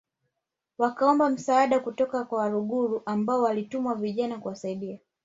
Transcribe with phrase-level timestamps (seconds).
[0.77, 4.99] wakaomba msaada kutoka kwa Waluguru ambao walituma vijana kuwasaidia